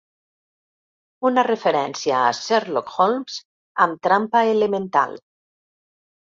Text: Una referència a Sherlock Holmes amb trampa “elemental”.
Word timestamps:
Una 1.29 1.43
referència 1.47 2.21
a 2.29 2.31
Sherlock 2.37 2.95
Holmes 3.05 3.37
amb 3.87 4.01
trampa 4.09 4.43
“elemental”. 4.57 5.15